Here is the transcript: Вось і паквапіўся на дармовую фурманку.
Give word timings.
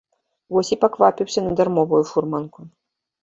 Вось 0.55 0.71
і 0.75 0.77
паквапіўся 0.85 1.39
на 1.47 1.51
дармовую 1.59 2.01
фурманку. 2.13 2.59